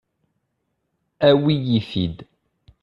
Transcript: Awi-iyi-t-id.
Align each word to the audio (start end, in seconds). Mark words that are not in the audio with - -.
Awi-iyi-t-id. 1.27 2.17